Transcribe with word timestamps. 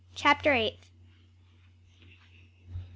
CHAPTER 0.15 0.51
EIGHTH. 0.55 0.89